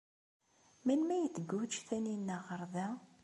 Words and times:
Melmi 0.85 1.13
ay 1.17 1.27
d-tguǧǧ 1.29 1.71
Taninna 1.87 2.37
ɣer 2.47 2.61
da? 2.73 2.87